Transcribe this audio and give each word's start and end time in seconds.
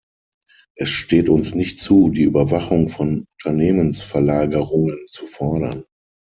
Es 0.75 0.89
steht 0.89 1.29
uns 1.29 1.53
nicht 1.53 1.79
zu, 1.79 2.09
die 2.09 2.23
"Überwachung" 2.23 2.89
von 2.89 3.27
Unternehmensverlagerungen 3.39 4.97
zu 5.11 5.27
fordern. 5.27 5.85